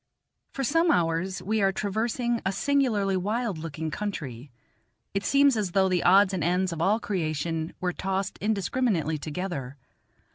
[0.51, 4.49] For some hours we are traversing a singularly wild looking country;
[5.13, 9.77] it seems as though the odds and ends of all creation were tossed indiscriminately together.